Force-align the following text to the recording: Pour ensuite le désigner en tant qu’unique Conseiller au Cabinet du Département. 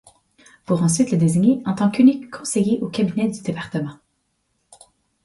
Pour 0.65 0.81
ensuite 0.81 1.11
le 1.11 1.17
désigner 1.19 1.61
en 1.67 1.75
tant 1.75 1.91
qu’unique 1.91 2.31
Conseiller 2.31 2.79
au 2.81 2.87
Cabinet 2.87 3.27
du 3.29 3.41
Département. 3.43 3.99